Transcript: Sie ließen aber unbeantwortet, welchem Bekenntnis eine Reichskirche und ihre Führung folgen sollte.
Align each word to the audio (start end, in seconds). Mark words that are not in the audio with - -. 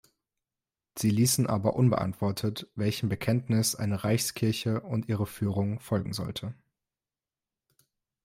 Sie 0.97 1.11
ließen 1.11 1.45
aber 1.45 1.75
unbeantwortet, 1.75 2.67
welchem 2.73 3.07
Bekenntnis 3.07 3.75
eine 3.75 4.03
Reichskirche 4.03 4.81
und 4.81 5.07
ihre 5.07 5.27
Führung 5.27 5.79
folgen 5.79 6.13
sollte. 6.13 6.55